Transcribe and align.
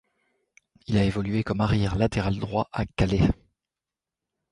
Il 0.87 0.97
a 0.97 1.03
évolué 1.03 1.43
comme 1.43 1.61
arrière 1.61 1.95
latéral 1.95 2.39
droit 2.39 2.67
à 2.71 2.87
Calais. 2.87 3.29